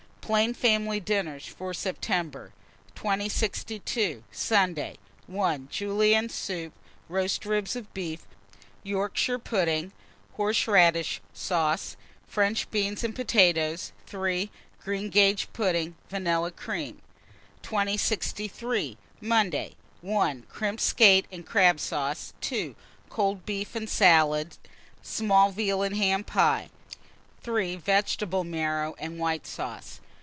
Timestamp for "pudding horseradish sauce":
9.37-11.97